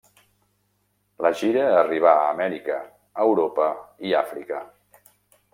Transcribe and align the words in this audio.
La 1.25 1.31
gira 1.41 1.67
arribà 1.83 2.13
a 2.21 2.25
Amèrica, 2.37 2.79
Europa 3.29 3.71
i 4.11 4.19
Àfrica. 4.27 4.67